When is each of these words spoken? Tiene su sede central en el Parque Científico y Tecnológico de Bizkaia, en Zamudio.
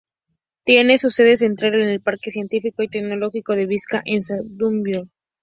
Tiene 0.63 0.97
su 0.97 1.11
sede 1.11 1.37
central 1.37 1.75
en 1.75 1.89
el 1.89 2.01
Parque 2.01 2.31
Científico 2.31 2.81
y 2.81 2.87
Tecnológico 2.87 3.53
de 3.53 3.67
Bizkaia, 3.67 4.01
en 4.07 4.23
Zamudio. 4.23 5.03